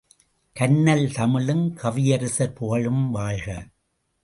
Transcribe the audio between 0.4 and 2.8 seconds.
கன்னல் தமிழும் கவியரசர்